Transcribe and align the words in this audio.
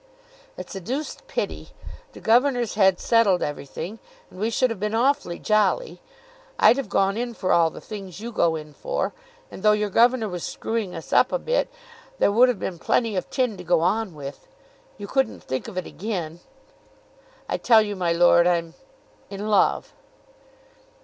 "It's 0.57 0.73
a 0.73 0.79
deuced 0.81 1.27
pity. 1.27 1.69
The 2.13 2.19
governors 2.19 2.73
had 2.73 2.99
settled 2.99 3.43
everything, 3.43 3.99
and 4.31 4.39
we 4.39 4.49
should 4.49 4.71
have 4.71 4.79
been 4.79 4.95
awfully 4.95 5.37
jolly. 5.37 6.01
I'd 6.57 6.77
have 6.77 6.89
gone 6.89 7.17
in 7.17 7.35
for 7.35 7.51
all 7.53 7.69
the 7.69 7.81
things 7.81 8.19
you 8.19 8.31
go 8.31 8.55
in 8.55 8.73
for; 8.73 9.13
and 9.51 9.61
though 9.61 9.73
your 9.77 9.91
governor 9.91 10.27
was 10.27 10.43
screwing 10.43 10.95
us 10.95 11.13
up 11.13 11.31
a 11.31 11.37
bit, 11.37 11.69
there 12.17 12.31
would 12.31 12.49
have 12.49 12.57
been 12.57 12.79
plenty 12.79 13.15
of 13.15 13.29
tin 13.29 13.57
to 13.57 13.63
go 13.63 13.81
on 13.81 14.15
with. 14.15 14.47
You 14.97 15.05
couldn't 15.05 15.43
think 15.43 15.67
of 15.67 15.77
it 15.77 15.85
again?" 15.85 16.39
"I 17.47 17.57
tell 17.57 17.83
you, 17.83 17.95
my 17.95 18.11
lord, 18.11 18.47
I'm 18.47 18.73
in 19.29 19.49
love." 19.49 19.93